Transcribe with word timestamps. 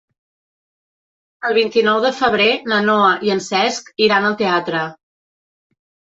El 1.49 1.51
vint-i-nou 1.57 1.99
de 2.05 2.11
febrer 2.19 2.47
na 2.73 2.79
Noa 2.85 3.11
i 3.27 3.31
en 3.33 3.43
Cesc 3.49 3.91
iran 4.05 4.25
al 4.31 4.39
teatre. 4.41 4.81